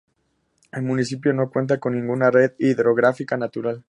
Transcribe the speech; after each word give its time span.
El 0.71 0.81
municipio 0.81 1.31
no 1.31 1.51
cuenta 1.51 1.77
con 1.79 1.93
ninguna 1.93 2.31
red 2.31 2.53
hidrográfica 2.57 3.37
natural. 3.37 3.79